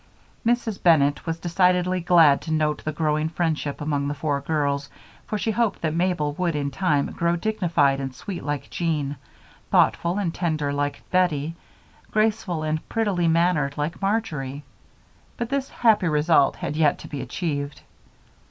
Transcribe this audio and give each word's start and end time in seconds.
Mrs. 0.43 0.81
Bennett 0.81 1.27
was 1.27 1.37
decidedly 1.37 1.99
glad 1.99 2.41
to 2.41 2.51
note 2.51 2.83
the 2.83 2.91
growing 2.91 3.29
friendship 3.29 3.79
among 3.81 4.07
the 4.07 4.15
four 4.15 4.41
girls, 4.41 4.89
for 5.27 5.37
she 5.37 5.51
hoped 5.51 5.83
that 5.83 5.93
Mabel 5.93 6.31
would 6.39 6.55
in 6.55 6.71
time 6.71 7.11
grow 7.11 7.35
dignified 7.35 7.99
and 7.99 8.15
sweet 8.15 8.43
like 8.43 8.71
Jean, 8.71 9.17
thoughtful 9.69 10.17
and 10.17 10.33
tender 10.33 10.73
like 10.73 11.03
Bettie, 11.11 11.55
graceful 12.09 12.63
and 12.63 12.89
prettily 12.89 13.27
mannered 13.27 13.77
like 13.77 14.01
Marjory. 14.01 14.63
But 15.37 15.49
this 15.49 15.69
happy 15.69 16.07
result 16.07 16.55
had 16.55 16.75
yet 16.75 16.97
to 16.97 17.07
be 17.07 17.21
achieved. 17.21 17.81